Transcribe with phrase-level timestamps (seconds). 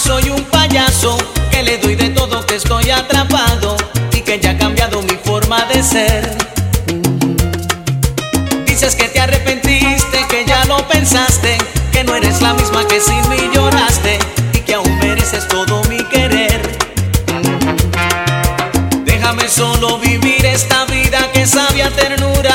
[0.00, 1.16] soy un payaso,
[1.50, 3.76] que le doy de todo, que estoy atrapado
[4.12, 6.36] y que ya ha cambiado mi forma de ser.
[8.66, 11.58] Dices que te arrepentiste, que ya lo pensaste,
[11.92, 14.18] que no eres la misma que sin mí lloraste
[14.54, 16.62] y que aún mereces todo mi querer.
[19.04, 22.49] Déjame solo vivir esta vida que sabia ternura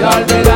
[0.00, 0.47] Y'all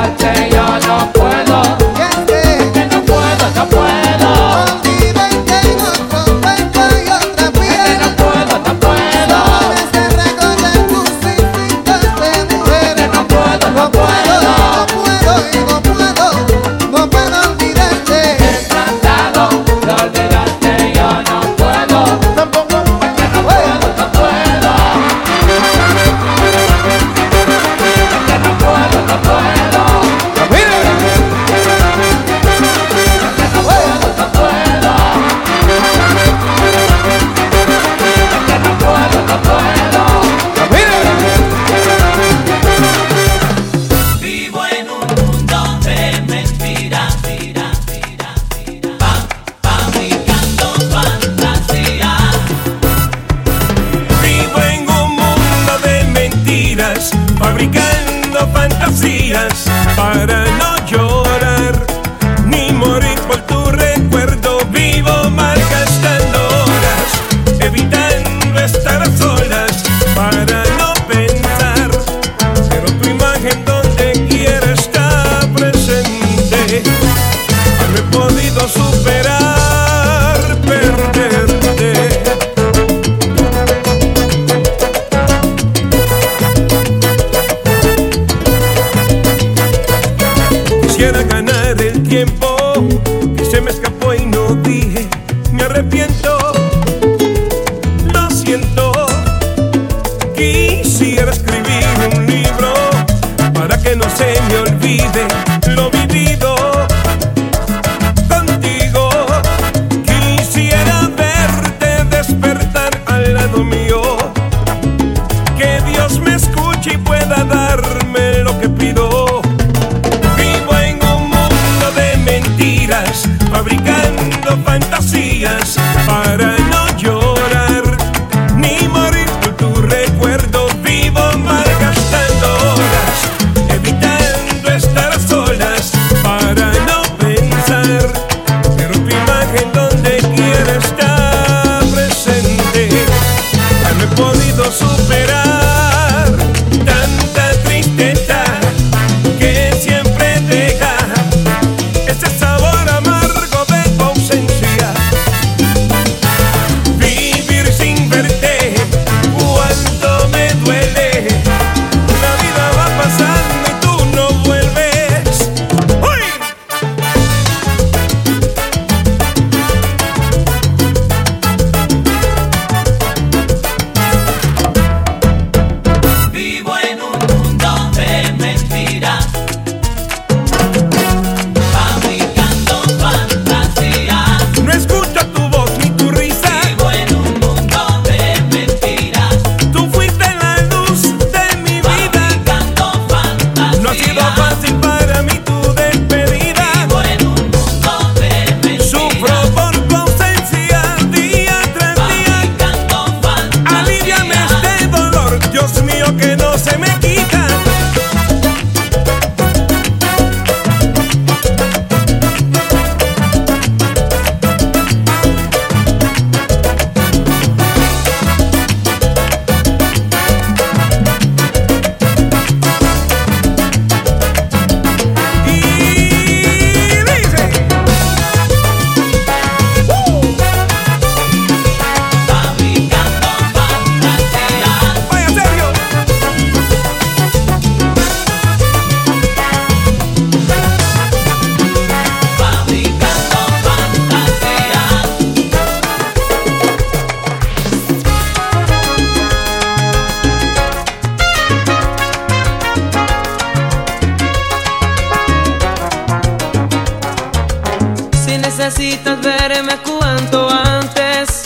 [259.55, 261.43] Cuanto antes,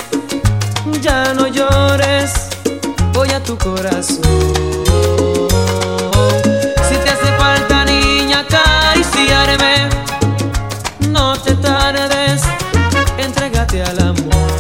[1.01, 2.33] ya no llores,
[3.13, 4.23] voy a tu corazón.
[6.89, 9.89] Si te hace falta niña, acariciarme,
[11.11, 12.43] no te tardes,
[13.19, 14.51] entrégate al amor.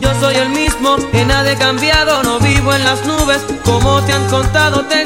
[0.00, 4.12] Yo soy el mismo, en nada he cambiado, no vivo en las nubes, como te
[4.12, 5.05] han contado, te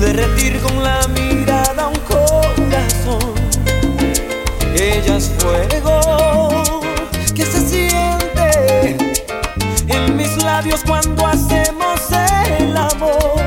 [0.00, 3.34] derretir con la mirada un corazón.
[4.74, 6.80] Ella es fuego
[7.34, 8.96] que se siente
[9.88, 12.00] en mis labios cuando hacemos
[12.58, 13.42] el amor.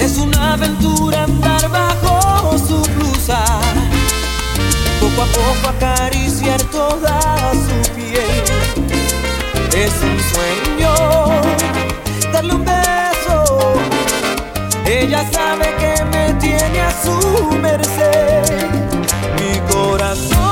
[0.00, 3.44] Es una aventura andar bajo su blusa,
[5.00, 8.44] poco a poco acariciar toda su piel.
[9.74, 10.77] Es un sueño.
[14.90, 18.70] Ella sabe que me tiene a su merced.
[19.38, 20.47] Mi corazón.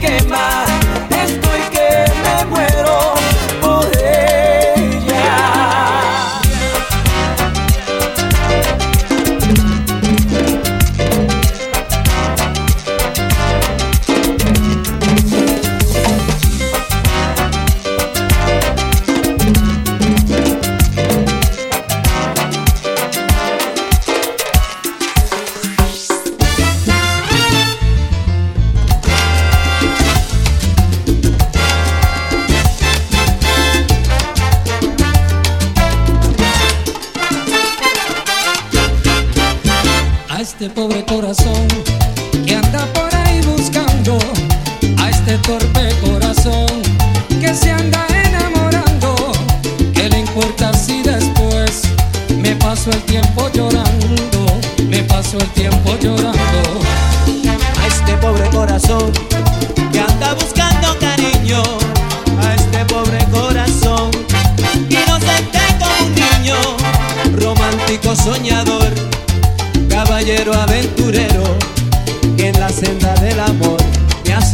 [0.00, 0.57] quema.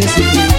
[0.02, 0.53] Hace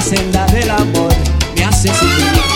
[0.00, 1.12] la senda del amor
[1.56, 2.49] me hace sufrir,